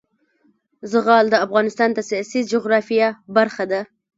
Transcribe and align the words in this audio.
زغال 0.91 1.25
د 1.29 1.35
افغانستان 1.45 1.89
د 1.93 1.99
سیاسي 2.09 2.39
جغرافیه 2.51 3.07
برخه 3.35 3.63
ده. 3.71 3.81